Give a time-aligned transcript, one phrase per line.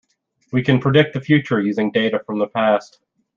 [0.51, 3.01] We can predict the future, using data from the past.